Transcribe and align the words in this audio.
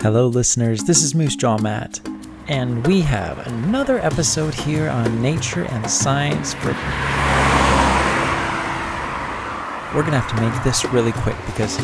Hello, 0.00 0.28
listeners. 0.28 0.84
This 0.84 1.02
is 1.02 1.12
Moose 1.12 1.34
Jaw 1.34 1.58
Matt, 1.58 1.98
and 2.46 2.86
we 2.86 3.00
have 3.00 3.44
another 3.48 3.98
episode 3.98 4.54
here 4.54 4.88
on 4.88 5.20
nature 5.20 5.64
and 5.64 5.90
science 5.90 6.54
for. 6.54 6.68
We're 9.92 10.04
gonna 10.04 10.20
have 10.20 10.30
to 10.36 10.40
make 10.40 10.62
this 10.62 10.84
really 10.92 11.10
quick 11.10 11.34
because. 11.46 11.76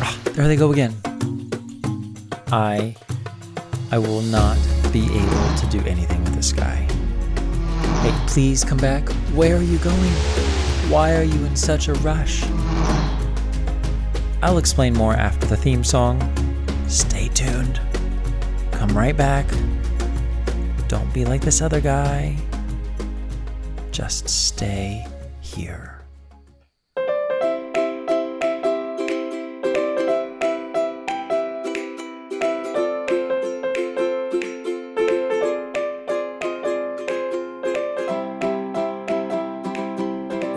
Ah, 0.00 0.18
there 0.32 0.48
they 0.48 0.56
go 0.56 0.72
again. 0.72 0.94
I. 2.50 2.96
I 3.90 3.98
will 3.98 4.22
not 4.22 4.56
be 4.90 5.04
able 5.04 5.54
to 5.58 5.66
do 5.70 5.80
anything 5.86 6.24
with 6.24 6.34
this 6.34 6.50
guy. 6.50 6.76
Hey, 8.00 8.26
please 8.26 8.64
come 8.64 8.78
back. 8.78 9.06
Where 9.34 9.56
are 9.56 9.62
you 9.62 9.76
going? 9.80 10.12
Why 10.88 11.14
are 11.14 11.24
you 11.24 11.44
in 11.44 11.56
such 11.56 11.88
a 11.88 11.92
rush? 11.96 12.42
I'll 14.42 14.58
explain 14.58 14.92
more 14.92 15.14
after 15.14 15.46
the 15.46 15.56
theme 15.56 15.84
song. 15.84 16.20
Stay 16.88 17.28
tuned. 17.28 17.80
Come 18.72 18.96
right 18.98 19.16
back. 19.16 19.46
Don't 20.88 21.12
be 21.14 21.24
like 21.24 21.40
this 21.42 21.62
other 21.62 21.80
guy. 21.80 22.36
Just 23.92 24.28
stay 24.28 25.06
here. 25.40 26.01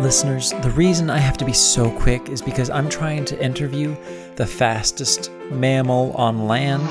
Listeners, 0.06 0.52
the 0.62 0.70
reason 0.70 1.10
I 1.10 1.18
have 1.18 1.36
to 1.38 1.46
be 1.46 1.52
so 1.52 1.90
quick 1.90 2.30
is 2.30 2.40
because 2.40 2.70
I'm 2.70 2.90
trying 2.90 3.26
to 3.26 3.44
interview 3.44 3.98
the 4.36 4.46
fastest 4.46 5.32
mammal 5.50 6.12
on 6.12 6.46
land. 6.46 6.84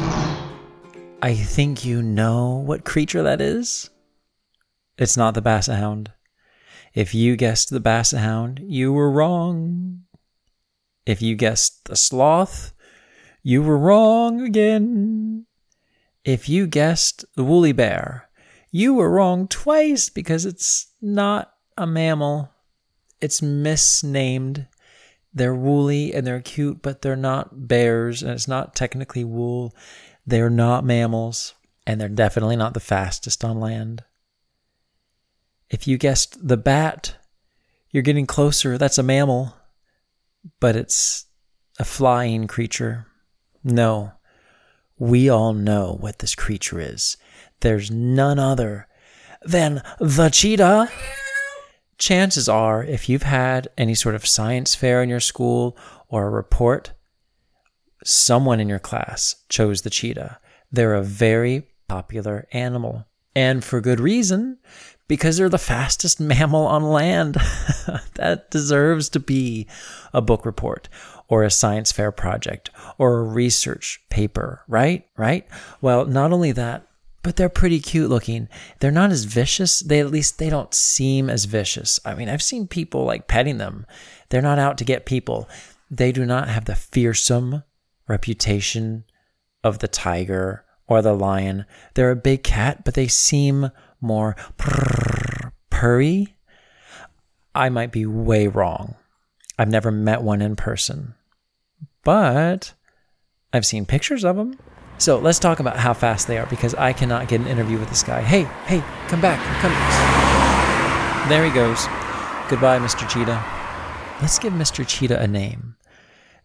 I 1.22 1.32
think 1.34 1.84
you 1.84 2.02
know 2.02 2.56
what 2.66 2.84
creature 2.84 3.22
that 3.22 3.40
is. 3.40 3.88
It's 4.98 5.16
not 5.16 5.34
the 5.34 5.40
basset 5.40 5.78
hound. 5.78 6.10
If 6.92 7.14
you 7.14 7.36
guessed 7.36 7.70
the 7.70 7.78
basset 7.78 8.18
hound, 8.18 8.60
you 8.64 8.92
were 8.92 9.12
wrong. 9.12 10.02
If 11.06 11.22
you 11.22 11.36
guessed 11.36 11.84
the 11.84 11.94
sloth, 11.94 12.74
you 13.44 13.62
were 13.62 13.78
wrong 13.78 14.40
again. 14.40 15.46
If 16.24 16.48
you 16.48 16.66
guessed 16.66 17.24
the 17.36 17.44
woolly 17.44 17.70
bear, 17.70 18.28
you 18.72 18.92
were 18.92 19.08
wrong 19.08 19.46
twice 19.46 20.08
because 20.08 20.44
it's 20.44 20.88
not 21.00 21.54
a 21.78 21.86
mammal 21.86 22.50
it's 23.24 23.40
misnamed. 23.40 24.66
They're 25.32 25.54
woolly 25.54 26.12
and 26.12 26.26
they're 26.26 26.42
cute, 26.42 26.82
but 26.82 27.00
they're 27.00 27.16
not 27.16 27.66
bears, 27.66 28.22
and 28.22 28.30
it's 28.32 28.46
not 28.46 28.76
technically 28.76 29.24
wool. 29.24 29.74
They're 30.26 30.50
not 30.50 30.84
mammals, 30.84 31.54
and 31.86 31.98
they're 31.98 32.10
definitely 32.10 32.56
not 32.56 32.74
the 32.74 32.80
fastest 32.80 33.42
on 33.42 33.58
land. 33.58 34.04
If 35.70 35.88
you 35.88 35.96
guessed 35.96 36.46
the 36.46 36.58
bat, 36.58 37.16
you're 37.90 38.02
getting 38.02 38.26
closer. 38.26 38.76
That's 38.76 38.98
a 38.98 39.02
mammal, 39.02 39.56
but 40.60 40.76
it's 40.76 41.24
a 41.78 41.84
flying 41.84 42.46
creature. 42.46 43.06
No, 43.64 44.12
we 44.98 45.30
all 45.30 45.54
know 45.54 45.96
what 45.98 46.18
this 46.18 46.34
creature 46.34 46.78
is. 46.78 47.16
There's 47.60 47.90
none 47.90 48.38
other 48.38 48.86
than 49.42 49.82
the 49.98 50.28
cheetah 50.28 50.90
chances 51.98 52.48
are, 52.48 52.82
if 52.82 53.08
you've 53.08 53.22
had 53.22 53.68
any 53.76 53.94
sort 53.94 54.14
of 54.14 54.26
science 54.26 54.74
fair 54.74 55.02
in 55.02 55.08
your 55.08 55.20
school 55.20 55.76
or 56.08 56.26
a 56.26 56.30
report, 56.30 56.92
someone 58.04 58.60
in 58.60 58.68
your 58.68 58.78
class 58.78 59.36
chose 59.48 59.82
the 59.82 59.90
cheetah. 59.90 60.38
They're 60.70 60.94
a 60.94 61.02
very 61.02 61.68
popular 61.88 62.46
animal. 62.52 63.06
And 63.36 63.64
for 63.64 63.80
good 63.80 64.00
reason, 64.00 64.58
because 65.08 65.36
they're 65.36 65.48
the 65.48 65.58
fastest 65.58 66.20
mammal 66.20 66.66
on 66.66 66.82
land. 66.82 67.34
that 68.14 68.50
deserves 68.50 69.08
to 69.10 69.20
be 69.20 69.66
a 70.12 70.20
book 70.20 70.46
report 70.46 70.88
or 71.28 71.42
a 71.42 71.50
science 71.50 71.92
fair 71.92 72.12
project 72.12 72.70
or 72.98 73.18
a 73.18 73.24
research 73.24 74.00
paper, 74.10 74.62
right? 74.68 75.06
Right? 75.16 75.46
Well, 75.80 76.06
not 76.06 76.32
only 76.32 76.52
that, 76.52 76.86
but 77.24 77.36
they're 77.36 77.48
pretty 77.48 77.80
cute 77.80 78.10
looking. 78.10 78.48
They're 78.78 78.92
not 78.92 79.10
as 79.10 79.24
vicious. 79.24 79.80
They 79.80 79.98
at 79.98 80.10
least 80.10 80.38
they 80.38 80.50
don't 80.50 80.74
seem 80.74 81.28
as 81.30 81.46
vicious. 81.46 81.98
I 82.04 82.14
mean, 82.14 82.28
I've 82.28 82.42
seen 82.42 82.68
people 82.68 83.04
like 83.04 83.26
petting 83.26 83.58
them. 83.58 83.86
They're 84.28 84.42
not 84.42 84.58
out 84.58 84.78
to 84.78 84.84
get 84.84 85.06
people. 85.06 85.48
They 85.90 86.12
do 86.12 86.26
not 86.26 86.48
have 86.48 86.66
the 86.66 86.76
fearsome 86.76 87.64
reputation 88.06 89.04
of 89.64 89.78
the 89.78 89.88
tiger 89.88 90.64
or 90.86 91.00
the 91.00 91.14
lion. 91.14 91.64
They're 91.94 92.10
a 92.10 92.16
big 92.16 92.44
cat, 92.44 92.84
but 92.84 92.92
they 92.92 93.08
seem 93.08 93.70
more 94.02 94.36
purry. 95.70 96.36
I 97.54 97.70
might 97.70 97.90
be 97.90 98.04
way 98.04 98.48
wrong. 98.48 98.96
I've 99.58 99.70
never 99.70 99.90
met 99.90 100.20
one 100.20 100.42
in 100.42 100.56
person, 100.56 101.14
but 102.02 102.74
I've 103.52 103.64
seen 103.64 103.86
pictures 103.86 104.24
of 104.24 104.36
them. 104.36 104.58
So 104.98 105.18
let's 105.18 105.38
talk 105.38 105.60
about 105.60 105.76
how 105.76 105.92
fast 105.92 106.28
they 106.28 106.38
are 106.38 106.46
because 106.46 106.74
I 106.74 106.92
cannot 106.92 107.28
get 107.28 107.40
an 107.40 107.46
interview 107.46 107.78
with 107.78 107.88
this 107.88 108.02
guy. 108.02 108.22
Hey, 108.22 108.44
hey, 108.66 108.82
come 109.08 109.20
back. 109.20 109.40
Come. 109.60 111.28
There 111.28 111.44
he 111.44 111.50
goes. 111.50 111.86
Goodbye, 112.48 112.78
Mr. 112.78 113.08
Cheetah. 113.08 113.42
Let's 114.20 114.38
give 114.38 114.52
Mr. 114.52 114.86
Cheetah 114.86 115.20
a 115.20 115.26
name. 115.26 115.76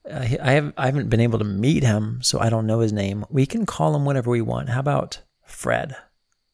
Uh, 0.10 0.26
I 0.42 0.52
have 0.52 0.74
I 0.78 0.88
haven't 0.88 1.10
been 1.10 1.20
able 1.20 1.40
to 1.40 1.46
meet 1.46 1.84
him, 1.84 2.20
so 2.22 2.40
I 2.40 2.50
don't 2.50 2.66
know 2.66 2.80
his 2.80 2.92
name. 2.92 3.26
We 3.30 3.46
can 3.46 3.66
call 3.66 3.96
him 3.96 4.06
whatever 4.06 4.32
we 4.32 4.42
want. 4.42 4.70
How 4.70 4.80
about 4.80 5.22
Fred? 5.44 5.96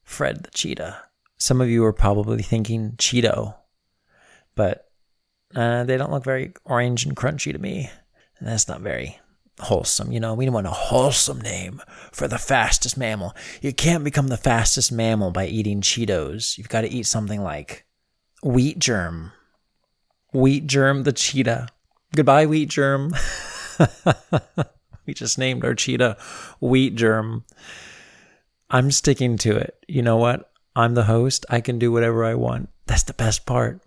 Fred 0.03 0.43
the 0.43 0.51
cheetah. 0.51 1.01
Some 1.37 1.61
of 1.61 1.69
you 1.69 1.83
are 1.85 1.93
probably 1.93 2.43
thinking 2.43 2.93
Cheeto, 2.97 3.55
but 4.55 4.89
uh, 5.55 5.83
they 5.83 5.97
don't 5.97 6.11
look 6.11 6.23
very 6.23 6.53
orange 6.63 7.05
and 7.05 7.15
crunchy 7.15 7.51
to 7.51 7.59
me. 7.59 7.89
And 8.39 8.47
that's 8.47 8.67
not 8.67 8.81
very 8.81 9.19
wholesome. 9.59 10.11
You 10.11 10.19
know, 10.19 10.33
we 10.33 10.49
want 10.49 10.67
a 10.67 10.71
wholesome 10.71 11.41
name 11.41 11.81
for 12.11 12.27
the 12.27 12.37
fastest 12.37 12.97
mammal. 12.97 13.35
You 13.61 13.73
can't 13.73 14.03
become 14.03 14.27
the 14.27 14.37
fastest 14.37 14.91
mammal 14.91 15.31
by 15.31 15.47
eating 15.47 15.81
Cheetos. 15.81 16.57
You've 16.57 16.69
got 16.69 16.81
to 16.81 16.89
eat 16.89 17.05
something 17.05 17.41
like 17.41 17.85
Wheat 18.43 18.79
Germ. 18.79 19.31
Wheat 20.33 20.67
Germ 20.67 21.03
the 21.03 21.13
cheetah. 21.13 21.69
Goodbye, 22.15 22.45
Wheat 22.45 22.69
Germ. 22.69 23.13
we 25.05 25.13
just 25.13 25.37
named 25.37 25.63
our 25.63 25.75
cheetah 25.75 26.17
Wheat 26.59 26.95
Germ. 26.95 27.45
I'm 28.69 28.91
sticking 28.91 29.37
to 29.39 29.55
it. 29.55 29.77
You 29.87 30.01
know 30.01 30.17
what? 30.17 30.51
I'm 30.75 30.93
the 30.93 31.03
host. 31.03 31.45
I 31.49 31.61
can 31.61 31.79
do 31.79 31.91
whatever 31.91 32.25
I 32.25 32.35
want. 32.35 32.69
That's 32.87 33.03
the 33.03 33.13
best 33.13 33.45
part. 33.45 33.79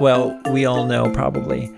Well, 0.00 0.40
we 0.52 0.64
all 0.64 0.86
know 0.86 1.10
probably 1.12 1.72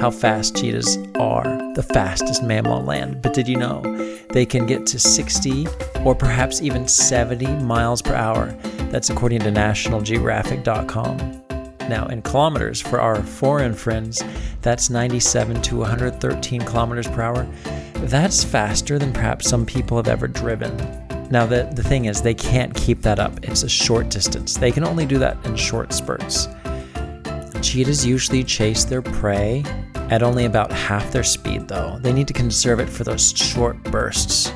how 0.00 0.10
fast 0.10 0.56
cheetahs 0.56 0.96
are, 1.16 1.44
the 1.74 1.82
fastest 1.82 2.42
mammal 2.42 2.74
on 2.74 2.86
land. 2.86 3.20
But 3.20 3.34
did 3.34 3.48
you 3.48 3.56
know 3.56 3.82
they 4.30 4.46
can 4.46 4.64
get 4.66 4.86
to 4.86 4.98
60 4.98 5.66
or 6.04 6.14
perhaps 6.14 6.62
even 6.62 6.86
70 6.86 7.46
miles 7.64 8.00
per 8.00 8.14
hour? 8.14 8.56
That's 8.90 9.10
according 9.10 9.40
to 9.40 9.50
nationalgeographic.com. 9.50 11.42
Now, 11.88 12.06
in 12.06 12.22
kilometers 12.22 12.80
for 12.80 13.00
our 13.00 13.22
foreign 13.22 13.74
friends, 13.74 14.22
that's 14.62 14.90
97 14.90 15.62
to 15.62 15.78
113 15.78 16.60
kilometers 16.60 17.08
per 17.08 17.22
hour. 17.22 17.46
That's 17.94 18.44
faster 18.44 18.98
than 18.98 19.12
perhaps 19.12 19.48
some 19.48 19.66
people 19.66 19.96
have 19.96 20.06
ever 20.08 20.28
driven. 20.28 20.76
Now, 21.30 21.44
the, 21.44 21.70
the 21.74 21.82
thing 21.82 22.04
is, 22.04 22.22
they 22.22 22.34
can't 22.34 22.74
keep 22.74 23.02
that 23.02 23.18
up. 23.18 23.42
It's 23.42 23.62
a 23.62 23.68
short 23.68 24.10
distance. 24.10 24.56
They 24.56 24.70
can 24.70 24.84
only 24.84 25.06
do 25.06 25.18
that 25.18 25.44
in 25.44 25.56
short 25.56 25.92
spurts. 25.92 26.48
Cheetahs 27.62 28.04
usually 28.04 28.44
chase 28.44 28.84
their 28.84 29.02
prey 29.02 29.64
at 30.10 30.22
only 30.22 30.44
about 30.44 30.72
half 30.72 31.10
their 31.12 31.22
speed, 31.22 31.68
though. 31.68 31.98
They 32.00 32.12
need 32.12 32.28
to 32.28 32.34
conserve 32.34 32.80
it 32.80 32.88
for 32.88 33.04
those 33.04 33.32
short 33.32 33.82
bursts. 33.84 34.50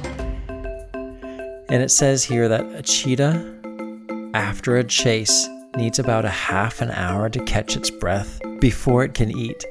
And 0.95 1.83
it 1.83 1.91
says 1.91 2.25
here 2.25 2.49
that 2.49 2.65
a 2.75 2.83
cheetah, 2.83 4.31
after 4.35 4.77
a 4.77 4.85
chase, 4.85 5.49
needs 5.77 5.99
about 5.99 6.25
a 6.25 6.31
half 6.31 6.81
an 6.81 6.91
hour 6.91 7.29
to 7.29 7.43
catch 7.45 7.77
its 7.77 7.91
breath 7.91 8.41
before 8.61 9.05
it 9.05 9.15
can 9.15 9.31
eat. 9.37 9.65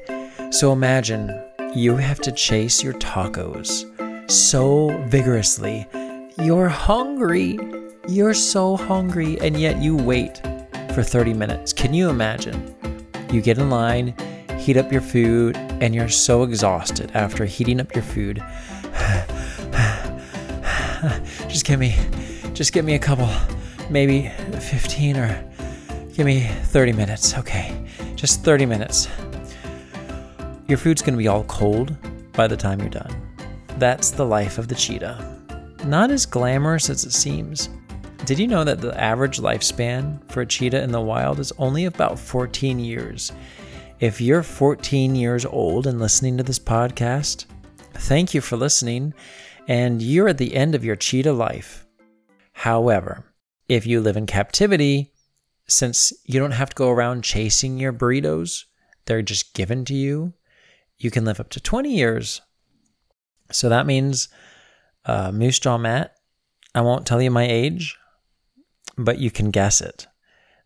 So 0.50 0.72
imagine 0.72 1.30
you 1.74 1.96
have 1.96 2.20
to 2.20 2.32
chase 2.32 2.82
your 2.82 2.94
tacos 2.94 3.88
so 4.30 4.96
vigorously. 5.06 5.86
You're 6.38 6.68
hungry. 6.68 7.58
You're 8.08 8.34
so 8.34 8.76
hungry, 8.76 9.40
and 9.40 9.56
yet 9.58 9.80
you 9.80 9.96
wait 9.96 10.38
for 10.92 11.02
30 11.02 11.34
minutes. 11.34 11.72
Can 11.72 11.94
you 11.94 12.08
imagine? 12.10 12.74
You 13.32 13.40
get 13.40 13.56
in 13.56 13.70
line, 13.70 14.14
heat 14.58 14.76
up 14.76 14.92
your 14.92 15.00
food, 15.00 15.56
and 15.56 15.94
you're 15.94 16.10
so 16.10 16.42
exhausted 16.42 17.10
after 17.14 17.46
heating 17.46 17.80
up 17.80 17.94
your 17.94 18.04
food. 18.04 18.36
just 21.48 21.64
give 21.64 21.80
me, 21.80 21.96
just 22.52 22.74
give 22.74 22.84
me 22.84 22.94
a 22.94 22.98
couple, 22.98 23.30
maybe 23.88 24.28
15 24.60 25.16
or 25.16 25.44
give 26.12 26.26
me 26.26 26.42
30 26.42 26.92
minutes. 26.92 27.34
Okay, 27.38 27.74
just 28.16 28.44
30 28.44 28.66
minutes. 28.66 29.08
Your 30.68 30.76
food's 30.76 31.00
gonna 31.00 31.16
be 31.16 31.28
all 31.28 31.44
cold 31.44 31.96
by 32.34 32.46
the 32.46 32.56
time 32.56 32.80
you're 32.80 32.90
done. 32.90 33.16
That's 33.78 34.10
the 34.10 34.26
life 34.26 34.58
of 34.58 34.68
the 34.68 34.74
cheetah. 34.74 35.38
Not 35.86 36.10
as 36.10 36.26
glamorous 36.26 36.90
as 36.90 37.04
it 37.04 37.12
seems. 37.12 37.70
Did 38.24 38.38
you 38.38 38.46
know 38.46 38.62
that 38.62 38.80
the 38.80 38.98
average 38.98 39.38
lifespan 39.38 40.22
for 40.30 40.42
a 40.42 40.46
cheetah 40.46 40.80
in 40.80 40.92
the 40.92 41.00
wild 41.00 41.40
is 41.40 41.52
only 41.58 41.86
about 41.86 42.20
14 42.20 42.78
years? 42.78 43.32
If 43.98 44.20
you're 44.20 44.44
14 44.44 45.16
years 45.16 45.44
old 45.44 45.88
and 45.88 45.98
listening 45.98 46.36
to 46.36 46.44
this 46.44 46.58
podcast, 46.60 47.46
thank 47.94 48.32
you 48.32 48.40
for 48.40 48.56
listening, 48.56 49.12
and 49.66 50.00
you're 50.00 50.28
at 50.28 50.38
the 50.38 50.54
end 50.54 50.76
of 50.76 50.84
your 50.84 50.94
cheetah 50.94 51.32
life. 51.32 51.84
However, 52.52 53.24
if 53.68 53.88
you 53.88 54.00
live 54.00 54.16
in 54.16 54.26
captivity, 54.26 55.12
since 55.66 56.12
you 56.24 56.38
don't 56.38 56.52
have 56.52 56.70
to 56.70 56.76
go 56.76 56.90
around 56.90 57.24
chasing 57.24 57.76
your 57.76 57.92
burritos, 57.92 58.66
they're 59.06 59.22
just 59.22 59.52
given 59.52 59.84
to 59.86 59.94
you, 59.94 60.32
you 60.96 61.10
can 61.10 61.24
live 61.24 61.40
up 61.40 61.50
to 61.50 61.60
20 61.60 61.92
years. 61.92 62.40
So 63.50 63.68
that 63.68 63.84
means 63.84 64.28
uh, 65.06 65.32
Moose 65.32 65.58
Jaw 65.58 65.76
Matt, 65.76 66.14
I 66.72 66.82
won't 66.82 67.04
tell 67.04 67.20
you 67.20 67.30
my 67.32 67.48
age, 67.48 67.98
but 68.96 69.18
you 69.18 69.30
can 69.30 69.50
guess 69.50 69.80
it. 69.80 70.06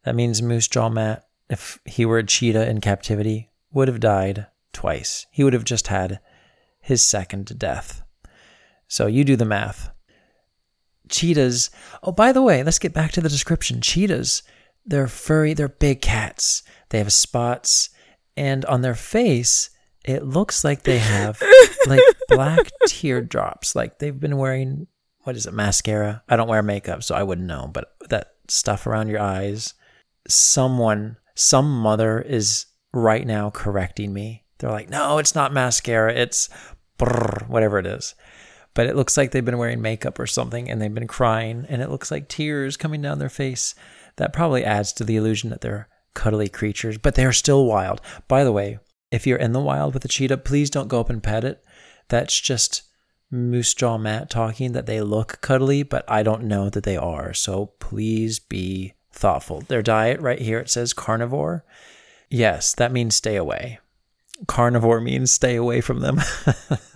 That 0.04 0.14
means 0.14 0.42
Moose 0.42 0.68
Jaw 0.68 0.88
Matt, 0.88 1.24
if 1.48 1.78
he 1.84 2.04
were 2.04 2.18
a 2.18 2.24
cheetah 2.24 2.68
in 2.68 2.80
captivity, 2.80 3.50
would 3.72 3.88
have 3.88 4.00
died 4.00 4.46
twice. 4.72 5.26
He 5.30 5.42
would 5.44 5.52
have 5.52 5.64
just 5.64 5.88
had 5.88 6.20
his 6.80 7.02
second 7.02 7.58
death. 7.58 8.02
So 8.88 9.06
you 9.06 9.24
do 9.24 9.36
the 9.36 9.44
math. 9.44 9.90
Cheetahs. 11.08 11.70
Oh, 12.02 12.12
by 12.12 12.32
the 12.32 12.42
way, 12.42 12.62
let's 12.62 12.78
get 12.78 12.92
back 12.92 13.12
to 13.12 13.20
the 13.20 13.28
description. 13.28 13.80
Cheetahs, 13.80 14.42
they're 14.84 15.08
furry, 15.08 15.54
they're 15.54 15.68
big 15.68 16.00
cats. 16.00 16.62
They 16.90 16.98
have 16.98 17.12
spots, 17.12 17.90
and 18.36 18.64
on 18.66 18.82
their 18.82 18.94
face, 18.94 19.70
it 20.04 20.24
looks 20.24 20.62
like 20.62 20.82
they 20.82 20.98
have 20.98 21.42
like 21.86 22.00
black 22.28 22.70
teardrops. 22.86 23.74
Like 23.74 23.98
they've 23.98 24.18
been 24.18 24.36
wearing, 24.36 24.86
what 25.26 25.34
is 25.34 25.46
it, 25.46 25.52
mascara? 25.52 26.22
I 26.28 26.36
don't 26.36 26.48
wear 26.48 26.62
makeup, 26.62 27.02
so 27.02 27.16
I 27.16 27.24
wouldn't 27.24 27.48
know, 27.48 27.68
but 27.72 27.96
that 28.08 28.34
stuff 28.46 28.86
around 28.86 29.08
your 29.08 29.20
eyes. 29.20 29.74
Someone, 30.28 31.16
some 31.34 31.68
mother 31.80 32.20
is 32.20 32.66
right 32.92 33.26
now 33.26 33.50
correcting 33.50 34.12
me. 34.12 34.44
They're 34.58 34.70
like, 34.70 34.88
no, 34.88 35.18
it's 35.18 35.34
not 35.34 35.52
mascara. 35.52 36.14
It's 36.14 36.48
brrr, 36.96 37.48
whatever 37.48 37.80
it 37.80 37.86
is. 37.86 38.14
But 38.72 38.86
it 38.86 38.94
looks 38.94 39.16
like 39.16 39.32
they've 39.32 39.44
been 39.44 39.58
wearing 39.58 39.82
makeup 39.82 40.20
or 40.20 40.28
something 40.28 40.70
and 40.70 40.80
they've 40.80 40.94
been 40.94 41.08
crying 41.08 41.66
and 41.68 41.82
it 41.82 41.90
looks 41.90 42.12
like 42.12 42.28
tears 42.28 42.76
coming 42.76 43.02
down 43.02 43.18
their 43.18 43.28
face. 43.28 43.74
That 44.16 44.32
probably 44.32 44.64
adds 44.64 44.92
to 44.94 45.04
the 45.04 45.16
illusion 45.16 45.50
that 45.50 45.60
they're 45.60 45.88
cuddly 46.14 46.48
creatures, 46.48 46.98
but 46.98 47.16
they're 47.16 47.32
still 47.32 47.66
wild. 47.66 48.00
By 48.28 48.44
the 48.44 48.52
way, 48.52 48.78
if 49.10 49.26
you're 49.26 49.38
in 49.38 49.52
the 49.52 49.60
wild 49.60 49.92
with 49.92 50.04
a 50.04 50.08
cheetah, 50.08 50.38
please 50.38 50.70
don't 50.70 50.88
go 50.88 51.00
up 51.00 51.10
and 51.10 51.22
pet 51.22 51.44
it. 51.44 51.64
That's 52.08 52.38
just 52.40 52.82
Moose 53.30 53.74
Jaw 53.74 53.98
Matt 53.98 54.30
talking 54.30 54.72
that 54.72 54.86
they 54.86 55.00
look 55.00 55.40
cuddly, 55.40 55.82
but 55.82 56.04
I 56.08 56.22
don't 56.22 56.44
know 56.44 56.70
that 56.70 56.84
they 56.84 56.96
are. 56.96 57.34
So 57.34 57.66
please 57.78 58.38
be 58.38 58.94
thoughtful. 59.12 59.62
Their 59.62 59.82
diet 59.82 60.20
right 60.20 60.40
here, 60.40 60.58
it 60.58 60.70
says 60.70 60.92
carnivore. 60.92 61.64
Yes, 62.30 62.74
that 62.74 62.92
means 62.92 63.16
stay 63.16 63.36
away. 63.36 63.78
Carnivore 64.46 65.00
means 65.00 65.30
stay 65.30 65.56
away 65.56 65.80
from 65.80 66.00
them. 66.00 66.20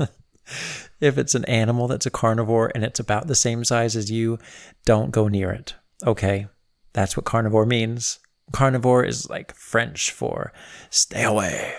if 1.01 1.19
it's 1.19 1.35
an 1.35 1.45
animal 1.47 1.89
that's 1.89 2.07
a 2.07 2.11
carnivore 2.11 2.71
and 2.75 2.85
it's 2.85 3.01
about 3.01 3.27
the 3.27 3.35
same 3.35 3.65
size 3.65 3.97
as 3.97 4.11
you, 4.11 4.39
don't 4.85 5.11
go 5.11 5.29
near 5.29 5.51
it. 5.51 5.75
Okay, 6.07 6.49
that's 6.93 7.17
what 7.17 7.27
carnivore 7.27 7.67
means. 7.67 8.19
Carnivore 8.53 9.05
is 9.05 9.31
like 9.31 9.55
French 9.55 10.11
for 10.11 10.53
stay 10.91 11.23
away. 11.23 11.75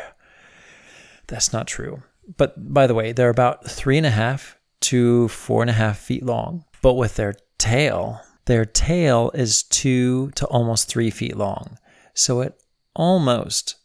That's 1.27 1.53
not 1.53 1.67
true. 1.67 2.03
But 2.37 2.73
by 2.73 2.87
the 2.87 2.95
way, 2.95 3.11
they're 3.11 3.29
about 3.29 3.69
three 3.69 3.97
and 3.97 4.05
a 4.05 4.11
half 4.11 4.57
to 4.81 5.27
four 5.27 5.61
and 5.61 5.69
a 5.69 5.73
half 5.73 5.97
feet 5.97 6.23
long. 6.23 6.65
But 6.81 6.93
with 6.93 7.15
their 7.15 7.35
tail, 7.57 8.21
their 8.45 8.65
tail 8.65 9.31
is 9.33 9.63
two 9.63 10.31
to 10.31 10.45
almost 10.47 10.87
three 10.87 11.09
feet 11.09 11.37
long. 11.37 11.77
So 12.13 12.41
it 12.41 12.61
almost 12.95 13.75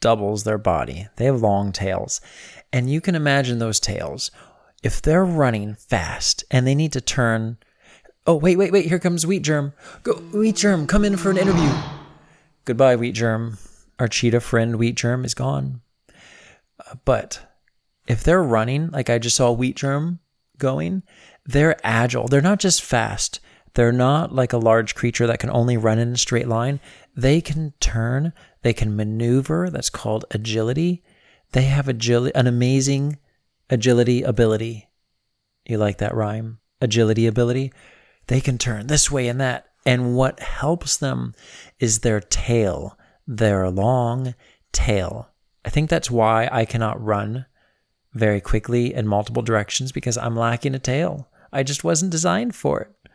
doubles 0.00 0.44
their 0.44 0.58
body. 0.58 1.08
They 1.16 1.26
have 1.26 1.40
long 1.40 1.72
tails. 1.72 2.20
And 2.72 2.90
you 2.90 3.00
can 3.00 3.14
imagine 3.14 3.58
those 3.58 3.80
tails. 3.80 4.30
If 4.82 5.00
they're 5.00 5.24
running 5.24 5.76
fast 5.76 6.44
and 6.50 6.66
they 6.66 6.74
need 6.74 6.92
to 6.92 7.00
turn. 7.00 7.58
Oh, 8.26 8.34
wait, 8.34 8.56
wait, 8.56 8.72
wait. 8.72 8.86
Here 8.86 8.98
comes 8.98 9.26
Wheat 9.26 9.42
Germ. 9.42 9.72
Go, 10.02 10.14
Wheat 10.14 10.56
Germ, 10.56 10.86
come 10.86 11.04
in 11.04 11.16
for 11.16 11.30
an 11.30 11.36
interview. 11.36 11.70
Goodbye, 12.64 12.96
Wheat 12.96 13.12
Germ. 13.12 13.58
Our 13.98 14.08
cheetah 14.08 14.40
friend, 14.40 14.76
Wheat 14.76 14.96
Germ, 14.96 15.24
is 15.24 15.34
gone. 15.34 15.80
Uh, 16.84 16.96
but 17.04 17.51
if 18.06 18.22
they're 18.24 18.42
running, 18.42 18.90
like 18.90 19.10
I 19.10 19.18
just 19.18 19.36
saw 19.36 19.52
Wheat 19.52 19.76
Germ 19.76 20.20
going, 20.58 21.02
they're 21.44 21.76
agile. 21.84 22.28
They're 22.28 22.40
not 22.40 22.60
just 22.60 22.82
fast. 22.82 23.40
They're 23.74 23.92
not 23.92 24.34
like 24.34 24.52
a 24.52 24.58
large 24.58 24.94
creature 24.94 25.26
that 25.26 25.38
can 25.38 25.50
only 25.50 25.76
run 25.76 25.98
in 25.98 26.12
a 26.12 26.18
straight 26.18 26.48
line. 26.48 26.80
They 27.16 27.40
can 27.40 27.72
turn, 27.80 28.32
they 28.62 28.72
can 28.72 28.96
maneuver. 28.96 29.70
That's 29.70 29.90
called 29.90 30.24
agility. 30.30 31.02
They 31.52 31.62
have 31.62 31.88
agility, 31.88 32.34
an 32.34 32.46
amazing 32.46 33.18
agility 33.70 34.22
ability. 34.22 34.88
You 35.66 35.78
like 35.78 35.98
that 35.98 36.14
rhyme? 36.14 36.58
Agility 36.80 37.26
ability. 37.26 37.72
They 38.26 38.40
can 38.40 38.58
turn 38.58 38.86
this 38.86 39.10
way 39.10 39.28
and 39.28 39.40
that. 39.40 39.66
And 39.84 40.14
what 40.14 40.40
helps 40.40 40.96
them 40.96 41.34
is 41.80 42.00
their 42.00 42.20
tail, 42.20 42.96
their 43.26 43.68
long 43.70 44.34
tail. 44.72 45.30
I 45.64 45.70
think 45.70 45.88
that's 45.90 46.10
why 46.10 46.48
I 46.50 46.64
cannot 46.64 47.02
run 47.02 47.46
very 48.14 48.40
quickly 48.40 48.94
in 48.94 49.06
multiple 49.06 49.42
directions 49.42 49.92
because 49.92 50.18
I'm 50.18 50.36
lacking 50.36 50.74
a 50.74 50.78
tail. 50.78 51.28
I 51.52 51.62
just 51.62 51.84
wasn't 51.84 52.12
designed 52.12 52.54
for 52.54 52.80
it. 52.80 53.10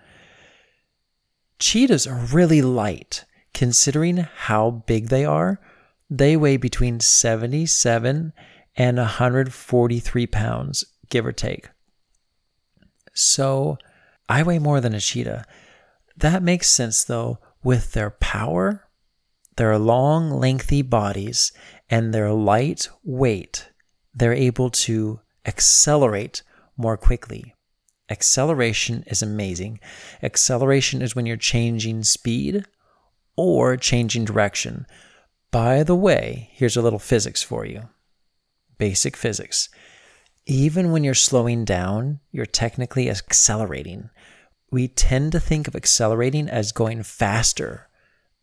Cheetahs 1.60 2.06
are 2.06 2.26
really 2.32 2.62
light 2.62 3.26
considering 3.54 4.18
how 4.18 4.84
big 4.86 5.10
they 5.10 5.26
are. 5.26 5.60
They 6.10 6.38
weigh 6.38 6.58
between 6.58 7.00
77 7.00 8.34
and 8.76 8.98
143 8.98 10.28
pounds, 10.28 10.86
give 11.10 11.26
or 11.26 11.32
take. 11.32 11.70
So 13.14 13.80
I 14.30 14.44
weigh 14.44 14.60
more 14.60 14.80
than 14.80 14.94
a 14.94 15.00
cheetah. 15.00 15.46
That 16.16 16.44
makes 16.44 16.70
sense 16.70 17.04
though 17.04 17.40
with 17.64 17.94
their 17.94 18.12
power, 18.12 18.88
their 19.56 19.78
long, 19.80 20.30
lengthy 20.30 20.84
bodies, 20.84 21.52
and 21.90 22.14
their 22.14 22.32
light 22.32 22.90
weight, 23.04 23.70
they're 24.18 24.34
able 24.34 24.70
to 24.70 25.20
accelerate 25.46 26.42
more 26.76 26.98
quickly. 26.98 27.54
Acceleration 28.10 29.04
is 29.08 29.22
amazing. 29.22 29.80
Acceleration 30.24 31.02
is 31.02 31.16
when 31.16 31.26
you're 31.26 31.38
changing 31.38 32.04
speed 32.04 32.66
or 33.36 33.78
changing 33.78 34.26
direction. 34.26 34.88
By 35.52 35.84
the 35.84 35.96
way, 35.96 36.50
here's 36.54 36.78
a 36.78 36.82
little 36.82 37.00
physics 37.00 37.44
for 37.44 37.66
you 37.66 37.90
basic 38.78 39.18
physics. 39.18 39.70
Even 40.46 40.92
when 40.92 41.04
you're 41.04 41.16
slowing 41.16 41.66
down, 41.66 42.20
you're 42.32 42.46
technically 42.46 43.10
accelerating. 43.10 44.10
We 44.72 44.88
tend 44.88 45.32
to 45.32 45.40
think 45.40 45.68
of 45.68 45.76
accelerating 45.76 46.48
as 46.48 46.72
going 46.72 47.02
faster, 47.02 47.90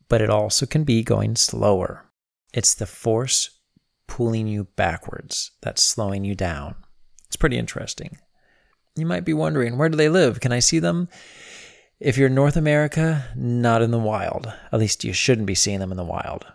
but 0.09 0.21
it 0.21 0.28
also 0.28 0.66
can 0.66 0.83
be 0.83 1.04
going 1.04 1.37
slower. 1.37 2.11
It's 2.52 2.75
the 2.75 2.87
force 2.87 3.53
pulling 4.06 4.46
you 4.46 4.64
backwards 4.76 5.52
that's 5.61 5.82
slowing 5.82 6.25
you 6.25 6.34
down. 6.34 6.75
It's 7.26 7.37
pretty 7.37 7.58
interesting. 7.58 8.18
You 8.96 9.06
might 9.06 9.25
be 9.25 9.34
wondering, 9.34 9.76
where 9.76 9.88
do 9.88 9.96
they 9.96 10.08
live? 10.08 10.40
Can 10.40 10.52
I 10.52 10.61
see 10.61 10.78
them? 10.78 11.08
If 11.99 12.16
you're 12.16 12.28
in 12.28 12.34
North 12.34 12.56
America, 12.56 13.25
not 13.34 13.82
in 13.82 13.90
the 13.90 13.99
wild. 13.99 14.52
At 14.73 14.78
least 14.78 15.04
you 15.04 15.12
shouldn't 15.12 15.46
be 15.46 15.54
seeing 15.54 15.80
them 15.80 15.90
in 15.90 15.96
the 15.96 16.04
wild. 16.04 16.46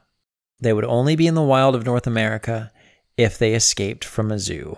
They 0.60 0.74
would 0.74 0.86
only 0.86 1.16
be 1.16 1.28
in 1.28 1.36
the 1.36 1.42
wild 1.42 1.76
of 1.76 1.86
North 1.86 2.08
America 2.08 2.72
if 3.18 3.38
they 3.38 3.54
escaped 3.54 4.06
from 4.06 4.32
a 4.32 4.40
zoo. 4.40 4.78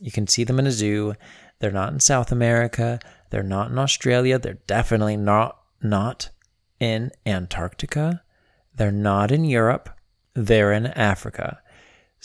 You 0.00 0.10
can 0.10 0.26
see 0.26 0.44
them 0.44 0.58
in 0.58 0.66
a 0.66 0.72
zoo. 0.72 1.14
They're 1.58 1.70
not 1.70 1.92
in 1.92 2.00
South 2.00 2.30
America. 2.32 3.00
They're 3.30 3.42
not 3.42 3.70
in 3.70 3.78
Australia. 3.78 4.38
They're 4.38 4.58
definitely 4.66 5.16
not 5.16 5.58
not 5.82 6.30
in 6.80 7.10
Antarctica. 7.26 8.22
They're 8.74 8.90
not 8.90 9.30
in 9.30 9.44
Europe. 9.44 9.90
They're 10.34 10.72
in 10.72 10.86
Africa. 10.86 11.60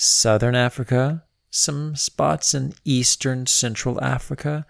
Southern 0.01 0.55
Africa, 0.55 1.25
some 1.49 1.93
spots 1.93 2.53
in 2.53 2.73
eastern 2.85 3.45
central 3.45 4.01
Africa, 4.01 4.65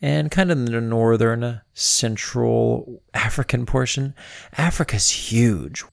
and 0.00 0.28
kind 0.28 0.50
of 0.50 0.66
the 0.66 0.80
northern 0.80 1.60
central 1.72 3.00
African 3.14 3.64
portion. 3.64 4.12
Africa's 4.58 5.08
huge. 5.08 5.84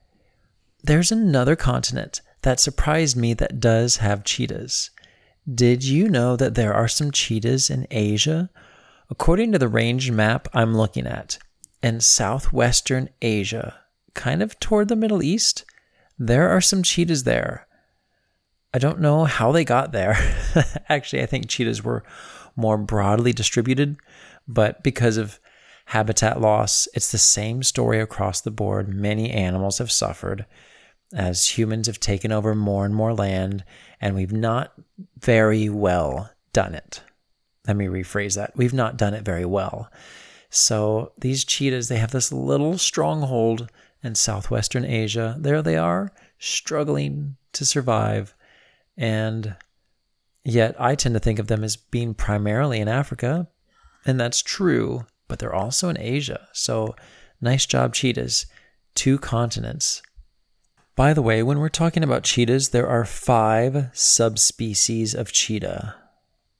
There's 0.81 1.11
another 1.11 1.55
continent 1.55 2.21
that 2.41 2.59
surprised 2.59 3.15
me 3.15 3.35
that 3.35 3.59
does 3.59 3.97
have 3.97 4.23
cheetahs. 4.23 4.89
Did 5.47 5.83
you 5.83 6.09
know 6.09 6.35
that 6.35 6.55
there 6.55 6.73
are 6.73 6.87
some 6.87 7.11
cheetahs 7.11 7.69
in 7.69 7.85
Asia? 7.91 8.49
According 9.11 9.51
to 9.51 9.59
the 9.59 9.67
range 9.67 10.09
map 10.09 10.47
I'm 10.51 10.75
looking 10.75 11.05
at, 11.05 11.37
in 11.83 11.99
southwestern 11.99 13.09
Asia, 13.21 13.81
kind 14.15 14.41
of 14.41 14.59
toward 14.59 14.87
the 14.87 14.95
Middle 14.95 15.21
East, 15.21 15.63
there 16.17 16.49
are 16.49 16.59
some 16.59 16.81
cheetahs 16.81 17.23
there. 17.23 17.67
I 18.73 18.77
don't 18.77 18.99
know 18.99 19.25
how 19.25 19.51
they 19.51 19.65
got 19.65 19.91
there. 19.91 20.17
Actually, 20.89 21.23
I 21.23 21.25
think 21.25 21.47
cheetahs 21.47 21.83
were 21.83 22.03
more 22.55 22.77
broadly 22.77 23.33
distributed, 23.33 23.97
but 24.47 24.83
because 24.83 25.17
of 25.17 25.39
habitat 25.85 26.39
loss, 26.39 26.87
it's 26.93 27.11
the 27.11 27.17
same 27.17 27.63
story 27.63 27.99
across 27.99 28.41
the 28.41 28.51
board. 28.51 28.89
Many 28.89 29.31
animals 29.31 29.79
have 29.79 29.91
suffered 29.91 30.45
as 31.13 31.57
humans 31.57 31.87
have 31.87 31.99
taken 31.99 32.31
over 32.31 32.53
more 32.53 32.85
and 32.85 32.93
more 32.93 33.13
land, 33.13 33.63
and 33.99 34.15
we've 34.15 34.31
not 34.31 34.73
very 35.19 35.67
well 35.69 36.31
done 36.53 36.75
it. 36.75 37.01
Let 37.67 37.75
me 37.75 37.87
rephrase 37.87 38.35
that. 38.35 38.55
We've 38.55 38.73
not 38.73 38.97
done 38.97 39.13
it 39.13 39.25
very 39.25 39.45
well. 39.45 39.91
So 40.49 41.11
these 41.19 41.43
cheetahs, 41.43 41.87
they 41.87 41.97
have 41.97 42.11
this 42.11 42.31
little 42.31 42.77
stronghold 42.77 43.69
in 44.03 44.15
southwestern 44.15 44.85
Asia. 44.85 45.35
There 45.39 45.61
they 45.61 45.77
are, 45.77 46.11
struggling 46.37 47.37
to 47.53 47.65
survive. 47.65 48.35
And 48.99 49.55
yet 50.43 50.75
I 50.77 50.93
tend 50.93 51.15
to 51.15 51.19
think 51.19 51.39
of 51.39 51.47
them 51.47 51.63
as 51.63 51.77
being 51.77 52.13
primarily 52.13 52.81
in 52.81 52.89
Africa. 52.89 53.47
And 54.05 54.19
that's 54.19 54.41
true, 54.41 55.05
but 55.29 55.39
they're 55.39 55.55
also 55.55 55.87
in 55.87 55.97
Asia. 55.97 56.47
So 56.53 56.95
nice 57.39 57.65
job, 57.65 57.93
cheetahs. 57.93 58.45
Two 58.95 59.17
continents. 59.17 60.01
By 60.97 61.13
the 61.13 61.21
way, 61.21 61.41
when 61.43 61.59
we're 61.59 61.69
talking 61.69 62.03
about 62.03 62.23
cheetahs, 62.25 62.69
there 62.69 62.89
are 62.89 63.05
five 63.05 63.89
subspecies 63.93 65.15
of 65.15 65.31
cheetah. 65.31 65.95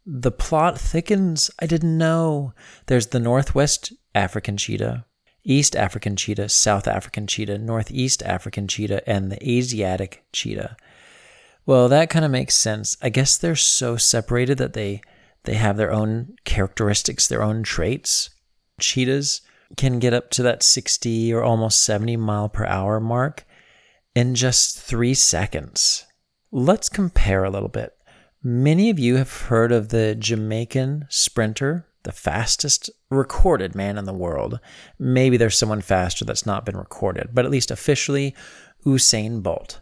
The 0.06 0.32
plot 0.32 0.80
thickens. 0.80 1.52
I 1.62 1.66
didn't 1.66 1.98
know. 1.98 2.54
There's 2.86 3.08
the 3.08 3.20
Northwest 3.20 3.92
African 4.16 4.56
cheetah, 4.56 5.06
East 5.44 5.76
African 5.76 6.16
cheetah, 6.16 6.48
South 6.48 6.88
African 6.88 7.28
cheetah, 7.28 7.58
Northeast 7.58 8.24
African 8.24 8.68
cheetah, 8.70 9.08
and 9.10 9.30
the 9.30 9.46
Asiatic 9.46 10.24
cheetah. 10.32 10.78
Well, 11.70 11.88
that 11.90 12.10
kind 12.10 12.26
of 12.26 12.32
makes 12.32 12.56
sense. 12.56 12.98
I 13.00 13.10
guess 13.10 13.38
they're 13.38 13.56
so 13.56 13.96
separated 13.96 14.58
that 14.58 14.74
they 14.74 15.02
they 15.44 15.54
have 15.54 15.78
their 15.78 15.92
own 15.92 16.36
characteristics, 16.44 17.28
their 17.28 17.44
own 17.44 17.62
traits. 17.62 18.32
Cheetahs 18.80 19.42
can 19.78 20.00
get 20.00 20.12
up 20.12 20.32
to 20.32 20.42
that 20.42 20.64
60 20.64 21.32
or 21.32 21.44
almost 21.44 21.86
70 21.86 22.18
mile 22.18 22.50
per 22.50 22.66
hour 22.66 23.00
mark 23.00 23.46
in 24.16 24.34
just 24.34 24.82
3 24.82 25.14
seconds. 25.14 26.08
Let's 26.52 26.90
compare 26.90 27.44
a 27.44 27.52
little 27.52 27.70
bit. 27.70 27.96
Many 28.42 28.90
of 28.90 28.98
you 28.98 29.18
have 29.18 29.32
heard 29.32 29.72
of 29.72 29.90
the 29.90 30.16
Jamaican 30.16 31.06
sprinter 31.10 31.86
the 32.02 32.12
fastest 32.12 32.90
recorded 33.12 33.76
man 33.76 34.00
in 34.00 34.06
the 34.06 34.12
world. 34.14 34.60
Maybe 34.98 35.38
there's 35.38 35.60
someone 35.60 35.82
faster 35.82 36.26
that's 36.26 36.48
not 36.48 36.66
been 36.66 36.78
recorded, 36.78 37.30
but 37.32 37.46
at 37.46 37.52
least 37.52 37.70
officially, 37.70 38.34
Usain 38.84 39.44
Bolt. 39.44 39.82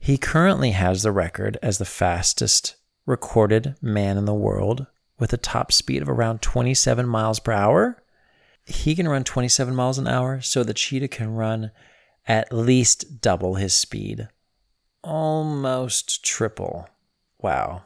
He 0.00 0.18
currently 0.18 0.72
has 0.72 1.02
the 1.02 1.12
record 1.12 1.56
as 1.62 1.78
the 1.78 1.84
fastest 1.84 2.74
recorded 3.06 3.76
man 3.80 4.16
in 4.18 4.24
the 4.24 4.34
world 4.34 4.86
with 5.18 5.32
a 5.32 5.36
top 5.36 5.70
speed 5.70 6.02
of 6.02 6.08
around 6.08 6.42
27 6.42 7.06
miles 7.06 7.38
per 7.38 7.52
hour. 7.52 8.02
He 8.66 8.96
can 8.96 9.08
run 9.08 9.22
27 9.22 9.74
miles 9.74 9.98
an 9.98 10.08
hour, 10.08 10.40
so 10.40 10.64
the 10.64 10.74
cheetah 10.74 11.08
can 11.08 11.34
run 11.34 11.70
at 12.26 12.52
least 12.52 13.20
double 13.20 13.54
his 13.54 13.74
speed. 13.74 14.28
Almost 15.04 16.24
triple. 16.24 16.88
Wow. 17.38 17.82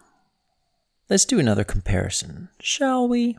Let's 1.10 1.24
do 1.24 1.38
another 1.38 1.64
comparison, 1.64 2.48
shall 2.60 3.06
we? 3.06 3.36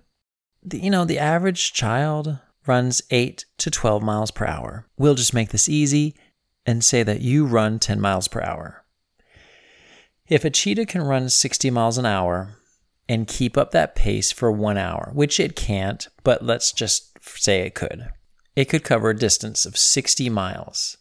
the, 0.66 0.80
you 0.80 0.90
know, 0.90 1.06
the 1.06 1.20
average 1.20 1.74
child 1.74 2.40
runs 2.66 3.02
8 3.12 3.46
to 3.60 3.70
12 3.70 4.02
miles 4.02 4.32
per 4.32 4.46
hour. 4.46 4.88
We'll 4.98 5.16
just 5.16 5.34
make 5.34 5.50
this 5.50 5.70
easy 5.70 6.16
and 6.66 6.84
say 6.84 7.04
that 7.04 7.22
you 7.22 7.46
run 7.46 7.80
10 7.80 8.00
miles 8.00 8.28
per 8.28 8.42
hour. 8.42 8.86
If 10.28 10.44
a 10.44 10.50
cheetah 10.50 10.88
can 10.88 11.04
run 11.04 11.30
60 11.30 11.70
miles 11.70 11.98
an 11.98 12.06
hour 12.06 12.58
and 13.08 13.28
keep 13.28 13.58
up 13.58 13.72
that 13.72 13.96
pace 13.96 14.32
for 14.32 14.52
one 14.52 14.78
hour, 14.78 15.12
which 15.14 15.40
it 15.40 15.56
can't, 15.56 16.08
but 16.24 16.44
let's 16.44 16.72
just 16.72 17.18
say 17.24 17.62
it 17.62 17.76
could, 17.76 18.10
it 18.56 18.66
could 18.66 18.84
cover 18.84 19.12
a 19.12 19.18
distance 19.18 19.66
of 19.66 19.78
60 19.78 20.30
miles. 20.30 20.98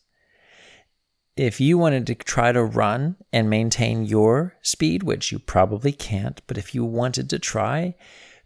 If 1.36 1.60
you 1.60 1.78
wanted 1.78 2.06
to 2.08 2.14
try 2.14 2.52
to 2.52 2.62
run 2.62 3.16
and 3.32 3.50
maintain 3.50 4.04
your 4.04 4.56
speed, 4.62 5.02
which 5.02 5.32
you 5.32 5.38
probably 5.38 5.90
can't, 5.90 6.40
but 6.46 6.58
if 6.58 6.74
you 6.74 6.84
wanted 6.84 7.30
to 7.30 7.38
try, 7.38 7.94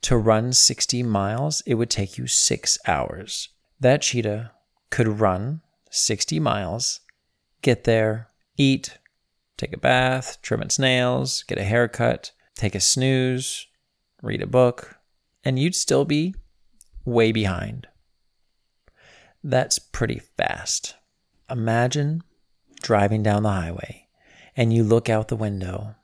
to 0.02 0.16
run 0.16 0.52
60 0.52 1.02
miles, 1.02 1.62
it 1.66 1.74
would 1.74 1.90
take 1.90 2.16
you 2.16 2.26
six 2.26 2.78
hours. 2.86 3.48
That 3.80 4.02
cheetah 4.02 4.52
could 4.90 5.20
run 5.20 5.60
60 5.90 6.40
miles, 6.40 7.00
get 7.62 7.84
there, 7.84 8.28
eat, 8.56 8.98
take 9.56 9.72
a 9.72 9.78
bath, 9.78 10.38
trim 10.42 10.62
its 10.62 10.78
nails, 10.78 11.42
get 11.44 11.58
a 11.58 11.64
haircut, 11.64 12.32
take 12.54 12.74
a 12.74 12.80
snooze, 12.80 13.66
read 14.22 14.42
a 14.42 14.46
book, 14.46 14.98
and 15.44 15.58
you'd 15.58 15.74
still 15.74 16.04
be 16.04 16.34
way 17.04 17.32
behind. 17.32 17.86
That's 19.42 19.78
pretty 19.78 20.18
fast. 20.18 20.96
Imagine 21.50 22.22
driving 22.80 23.22
down 23.22 23.42
the 23.42 23.50
highway 23.50 24.08
and 24.56 24.72
you 24.72 24.82
look 24.82 25.08
out 25.08 25.28
the 25.28 25.36
window 25.36 25.94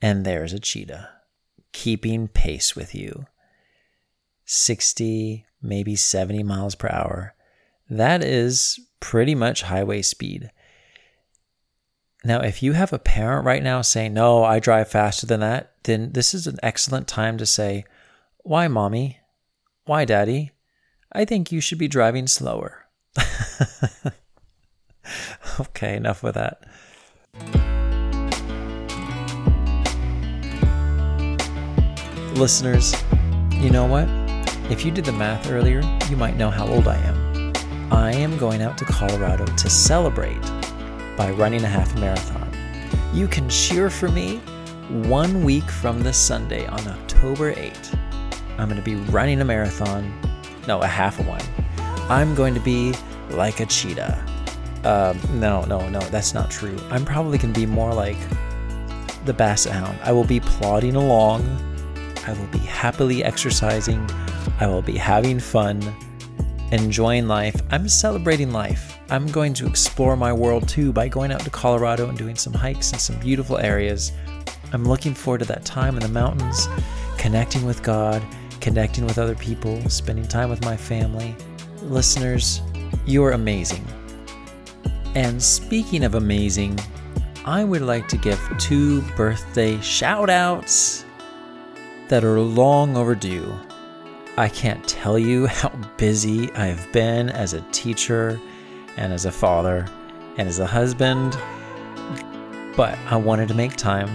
and 0.00 0.24
there's 0.24 0.52
a 0.52 0.60
cheetah 0.60 1.08
keeping 1.72 2.28
pace 2.28 2.74
with 2.74 2.94
you 2.94 3.26
60, 4.44 5.46
maybe 5.62 5.94
70 5.94 6.42
miles 6.42 6.74
per 6.74 6.88
hour. 6.88 7.34
That 7.88 8.24
is 8.24 8.80
pretty 8.98 9.34
much 9.34 9.62
highway 9.62 10.02
speed. 10.02 10.50
Now, 12.22 12.40
if 12.40 12.62
you 12.62 12.74
have 12.74 12.92
a 12.92 12.98
parent 12.98 13.46
right 13.46 13.62
now 13.62 13.80
saying, 13.80 14.12
No, 14.12 14.44
I 14.44 14.58
drive 14.58 14.88
faster 14.88 15.26
than 15.26 15.40
that, 15.40 15.72
then 15.84 16.12
this 16.12 16.34
is 16.34 16.46
an 16.46 16.58
excellent 16.62 17.08
time 17.08 17.38
to 17.38 17.46
say, 17.46 17.84
Why, 18.38 18.68
mommy? 18.68 19.20
Why, 19.86 20.04
daddy? 20.04 20.50
I 21.12 21.24
think 21.24 21.50
you 21.50 21.62
should 21.62 21.78
be 21.78 21.88
driving 21.88 22.26
slower. 22.26 22.86
okay, 25.60 25.96
enough 25.96 26.22
with 26.22 26.34
that. 26.34 26.62
Listeners, 32.36 32.94
you 33.54 33.70
know 33.70 33.86
what? 33.86 34.08
If 34.70 34.84
you 34.84 34.90
did 34.90 35.06
the 35.06 35.12
math 35.12 35.50
earlier, 35.50 35.80
you 36.10 36.16
might 36.16 36.36
know 36.36 36.50
how 36.50 36.68
old 36.68 36.86
I 36.86 36.96
am. 36.98 37.52
I 37.90 38.12
am 38.12 38.36
going 38.36 38.60
out 38.60 38.76
to 38.78 38.84
Colorado 38.84 39.46
to 39.46 39.70
celebrate 39.70 40.38
by 41.20 41.30
running 41.32 41.62
a 41.64 41.68
half 41.68 41.94
marathon. 41.96 42.50
You 43.12 43.28
can 43.28 43.46
cheer 43.50 43.90
for 43.90 44.08
me 44.08 44.38
one 44.88 45.44
week 45.44 45.70
from 45.70 46.00
this 46.00 46.16
Sunday 46.16 46.66
on 46.66 46.88
October 46.88 47.52
8th. 47.52 47.94
I'm 48.56 48.70
going 48.70 48.80
to 48.80 48.82
be 48.82 48.94
running 49.12 49.38
a 49.42 49.44
marathon, 49.44 50.10
no, 50.66 50.80
a 50.80 50.86
half 50.86 51.20
of 51.20 51.26
one. 51.26 51.42
I'm 52.08 52.34
going 52.34 52.54
to 52.54 52.60
be 52.60 52.94
like 53.28 53.60
a 53.60 53.66
cheetah. 53.66 54.24
Um, 54.84 55.20
no, 55.38 55.62
no, 55.66 55.86
no, 55.90 56.00
that's 56.08 56.32
not 56.32 56.50
true. 56.50 56.78
I'm 56.88 57.04
probably 57.04 57.36
going 57.36 57.52
to 57.52 57.60
be 57.60 57.66
more 57.66 57.92
like 57.92 58.16
the 59.26 59.34
basset 59.34 59.74
hound. 59.74 59.98
I 60.02 60.12
will 60.12 60.24
be 60.24 60.40
plodding 60.40 60.96
along 60.96 61.42
I 62.26 62.32
will 62.32 62.46
be 62.46 62.58
happily 62.58 63.24
exercising. 63.24 64.08
I 64.60 64.66
will 64.66 64.82
be 64.82 64.96
having 64.96 65.40
fun, 65.40 65.82
enjoying 66.70 67.26
life. 67.26 67.60
I'm 67.70 67.88
celebrating 67.88 68.52
life. 68.52 68.99
I'm 69.10 69.26
going 69.26 69.54
to 69.54 69.66
explore 69.66 70.16
my 70.16 70.32
world 70.32 70.68
too 70.68 70.92
by 70.92 71.08
going 71.08 71.32
out 71.32 71.40
to 71.40 71.50
Colorado 71.50 72.08
and 72.08 72.16
doing 72.16 72.36
some 72.36 72.52
hikes 72.52 72.92
in 72.92 73.00
some 73.00 73.18
beautiful 73.18 73.58
areas. 73.58 74.12
I'm 74.72 74.84
looking 74.84 75.14
forward 75.14 75.38
to 75.38 75.46
that 75.46 75.64
time 75.64 75.96
in 75.96 76.00
the 76.00 76.08
mountains, 76.08 76.68
connecting 77.18 77.66
with 77.66 77.82
God, 77.82 78.22
connecting 78.60 79.04
with 79.04 79.18
other 79.18 79.34
people, 79.34 79.82
spending 79.90 80.28
time 80.28 80.48
with 80.48 80.64
my 80.64 80.76
family. 80.76 81.34
Listeners, 81.82 82.62
you're 83.04 83.32
amazing. 83.32 83.84
And 85.16 85.42
speaking 85.42 86.04
of 86.04 86.14
amazing, 86.14 86.78
I 87.44 87.64
would 87.64 87.82
like 87.82 88.06
to 88.10 88.16
give 88.16 88.40
two 88.60 89.02
birthday 89.16 89.80
shout 89.80 90.30
outs 90.30 91.04
that 92.06 92.22
are 92.22 92.38
long 92.38 92.96
overdue. 92.96 93.52
I 94.36 94.48
can't 94.48 94.86
tell 94.86 95.18
you 95.18 95.46
how 95.48 95.70
busy 95.96 96.52
I've 96.52 96.92
been 96.92 97.28
as 97.28 97.54
a 97.54 97.60
teacher 97.72 98.40
and 99.00 99.12
as 99.12 99.24
a 99.24 99.32
father 99.32 99.86
and 100.36 100.48
as 100.48 100.60
a 100.60 100.66
husband, 100.66 101.36
but 102.76 102.96
I 103.06 103.16
wanted 103.16 103.48
to 103.48 103.54
make 103.54 103.76
time 103.76 104.08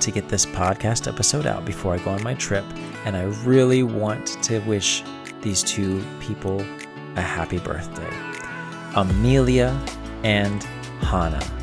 to 0.00 0.10
get 0.10 0.28
this 0.28 0.46
podcast 0.46 1.06
episode 1.06 1.46
out 1.46 1.64
before 1.64 1.94
I 1.94 1.98
go 1.98 2.10
on 2.10 2.22
my 2.24 2.34
trip, 2.34 2.64
and 3.04 3.16
I 3.16 3.24
really 3.44 3.82
want 3.82 4.42
to 4.42 4.58
wish 4.60 5.04
these 5.42 5.62
two 5.62 6.04
people 6.20 6.60
a 7.16 7.20
happy 7.20 7.58
birthday 7.58 8.10
Amelia 8.94 9.78
and 10.24 10.62
Hannah. 11.02 11.59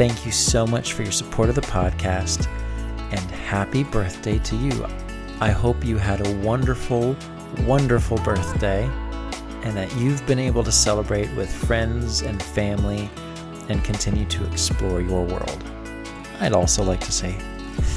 Thank 0.00 0.24
you 0.24 0.32
so 0.32 0.66
much 0.66 0.94
for 0.94 1.02
your 1.02 1.12
support 1.12 1.50
of 1.50 1.56
the 1.56 1.60
podcast 1.60 2.46
and 3.12 3.20
happy 3.20 3.84
birthday 3.84 4.38
to 4.38 4.56
you. 4.56 4.86
I 5.42 5.50
hope 5.50 5.84
you 5.84 5.98
had 5.98 6.26
a 6.26 6.36
wonderful, 6.36 7.14
wonderful 7.66 8.16
birthday 8.16 8.84
and 9.62 9.76
that 9.76 9.94
you've 9.96 10.26
been 10.26 10.38
able 10.38 10.64
to 10.64 10.72
celebrate 10.72 11.30
with 11.36 11.54
friends 11.54 12.22
and 12.22 12.42
family 12.42 13.10
and 13.68 13.84
continue 13.84 14.24
to 14.24 14.46
explore 14.46 15.02
your 15.02 15.22
world. 15.22 15.62
I'd 16.40 16.54
also 16.54 16.82
like 16.82 17.00
to 17.00 17.12
say 17.12 17.32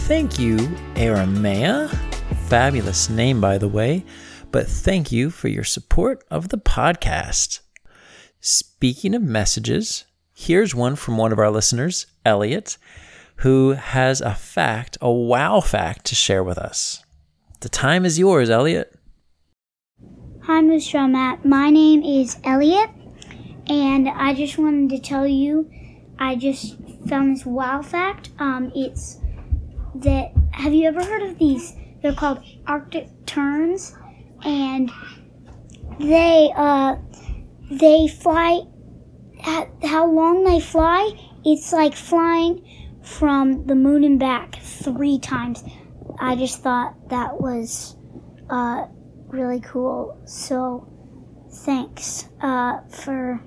thank 0.06 0.38
you, 0.38 0.58
Aramea. 0.96 1.90
Fabulous 2.50 3.10
name, 3.10 3.40
by 3.40 3.58
the 3.58 3.70
way, 3.70 4.04
but 4.52 4.68
thank 4.68 5.14
you 5.14 5.30
for 5.30 5.48
your 5.48 5.64
support 5.64 6.26
of 6.30 6.50
the 6.50 6.58
podcast. 6.58 7.62
Speaking 8.42 9.16
of 9.16 9.22
messages, 9.22 10.04
here's 10.34 10.76
one 10.76 10.96
from 10.96 11.18
one 11.18 11.32
of 11.32 11.40
our 11.40 11.52
listeners, 11.52 12.08
Elliot, 12.26 12.78
who 13.38 13.72
has 13.72 14.22
a 14.22 14.36
fact, 14.36 14.98
a 15.02 15.12
wow 15.12 15.60
fact 15.62 16.06
to 16.06 16.16
share 16.16 16.44
with 16.44 16.58
us. 16.58 17.04
The 17.62 17.70
time 17.70 18.06
is 18.06 18.20
yours, 18.20 18.50
Elliot. 18.50 18.94
Hi, 20.44 20.62
Mr. 20.62 21.10
Matt. 21.10 21.46
My 21.46 21.70
name 21.70 22.04
is 22.04 22.38
Elliot, 22.44 22.90
and 23.68 24.10
I 24.10 24.34
just 24.34 24.58
wanted 24.58 24.90
to 24.90 25.00
tell 25.00 25.26
you 25.26 25.72
I 26.20 26.36
just 26.36 26.76
found 27.08 27.36
this 27.36 27.46
wow 27.46 27.82
fact. 27.82 28.30
Um, 28.40 28.72
it's 28.76 29.20
that 29.96 30.32
have 30.52 30.74
you 30.74 30.88
ever 30.88 31.04
heard 31.04 31.24
of 31.24 31.38
these? 31.40 31.76
They're 32.02 32.14
called 32.14 32.44
Arctic 32.68 33.08
terns, 33.26 33.96
and 34.44 34.92
they 36.00 36.52
uh 36.56 36.96
they 37.72 38.08
fly. 38.08 38.62
How 39.44 40.10
long 40.10 40.44
they 40.44 40.60
fly? 40.60 41.12
It's 41.46 41.74
like 41.74 41.96
flying 41.96 42.66
from 43.04 43.66
the 43.68 43.76
moon 43.76 44.04
and 44.04 44.20
back 44.20 44.56
three 44.62 45.20
times. 45.20 45.64
I 46.20 46.36
just 46.36 46.62
thought 46.62 47.10
that 47.10 47.42
was 47.42 47.98
uh 48.50 48.86
really 49.28 49.60
cool. 49.60 50.22
So 50.26 50.88
thanks 51.52 52.30
uh, 52.42 52.82
for 52.90 53.42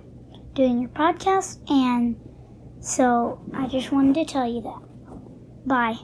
doing 0.54 0.80
your 0.80 0.90
podcast. 0.90 1.58
And 1.70 2.16
so 2.80 3.40
I 3.54 3.66
just 3.68 3.92
wanted 3.92 4.14
to 4.14 4.24
tell 4.24 4.46
you 4.46 4.62
that. 4.62 5.66
Bye. 5.66 5.96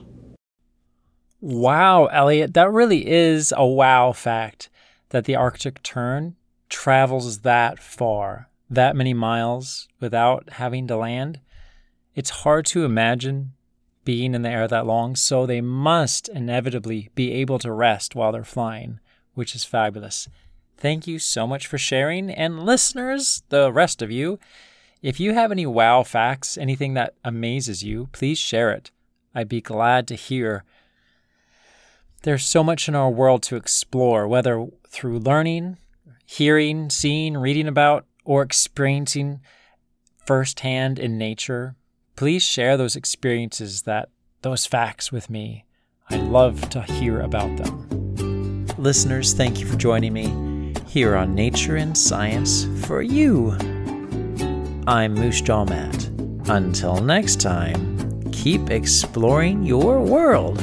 Wow, 1.41 2.05
Elliot, 2.05 2.53
that 2.53 2.71
really 2.71 3.09
is 3.09 3.53
a 3.55 3.65
wow 3.65 4.13
fact 4.13 4.69
that 5.09 5.25
the 5.25 5.35
Arctic 5.35 5.83
tern 5.83 6.35
travels 6.69 7.39
that 7.39 7.79
far, 7.79 8.49
that 8.75 8.95
many 8.95 9.13
miles 9.13 9.87
without 9.99 10.49
having 10.53 10.87
to 10.87 10.97
land. 10.97 11.39
It's 12.15 12.29
hard 12.29 12.65
to 12.67 12.85
imagine 12.85 13.53
being 14.05 14.33
in 14.33 14.41
the 14.41 14.49
air 14.49 14.67
that 14.67 14.85
long, 14.85 15.15
so 15.15 15.45
they 15.45 15.61
must 15.61 16.29
inevitably 16.29 17.09
be 17.15 17.31
able 17.31 17.59
to 17.59 17.71
rest 17.71 18.15
while 18.15 18.31
they're 18.31 18.43
flying 18.43 18.99
which 19.33 19.55
is 19.55 19.63
fabulous. 19.63 20.27
Thank 20.77 21.07
you 21.07 21.19
so 21.19 21.47
much 21.47 21.67
for 21.67 21.77
sharing. 21.77 22.29
And 22.29 22.63
listeners, 22.65 23.43
the 23.49 23.71
rest 23.71 24.01
of 24.01 24.11
you, 24.11 24.39
if 25.01 25.19
you 25.19 25.33
have 25.33 25.51
any 25.51 25.65
wow 25.65 26.03
facts, 26.03 26.57
anything 26.57 26.93
that 26.93 27.15
amazes 27.23 27.83
you, 27.83 28.09
please 28.11 28.37
share 28.37 28.71
it. 28.71 28.91
I'd 29.35 29.49
be 29.49 29.61
glad 29.61 30.07
to 30.07 30.15
hear. 30.15 30.63
There's 32.23 32.45
so 32.45 32.63
much 32.63 32.87
in 32.87 32.95
our 32.95 33.09
world 33.09 33.43
to 33.43 33.55
explore, 33.55 34.27
whether 34.27 34.67
through 34.87 35.19
learning, 35.19 35.77
hearing, 36.25 36.89
seeing, 36.89 37.37
reading 37.37 37.67
about, 37.67 38.05
or 38.23 38.41
experiencing 38.41 39.39
firsthand 40.25 40.99
in 40.99 41.17
nature. 41.17 41.75
Please 42.15 42.43
share 42.43 42.77
those 42.77 42.95
experiences 42.95 43.83
that 43.83 44.09
those 44.41 44.65
facts 44.65 45.11
with 45.11 45.29
me. 45.29 45.65
I'd 46.09 46.23
love 46.23 46.69
to 46.69 46.81
hear 46.81 47.21
about 47.21 47.55
them. 47.57 48.65
Listeners, 48.77 49.33
thank 49.33 49.59
you 49.59 49.65
for 49.65 49.77
joining 49.77 50.13
me 50.13 50.73
here 50.87 51.15
on 51.15 51.33
Nature 51.33 51.77
and 51.77 51.97
Science 51.97 52.67
for 52.85 53.01
You. 53.01 53.51
I'm 54.85 55.13
Moose 55.13 55.41
Jaw 55.41 55.65
Matt. 55.65 56.07
Until 56.49 56.97
next 56.97 57.39
time, 57.39 58.31
keep 58.31 58.69
exploring 58.69 59.63
your 59.63 60.01
world. 60.01 60.61